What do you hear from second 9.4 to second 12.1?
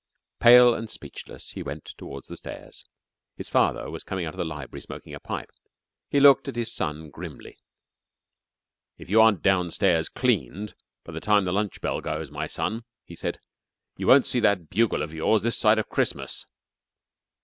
downstairs cleaned by the time the lunch bell